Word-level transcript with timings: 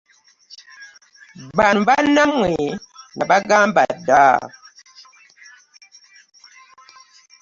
Bano 1.57 1.79
bannammwe 1.87 2.51
nabagamba 3.15 3.81
dda. 3.97 4.25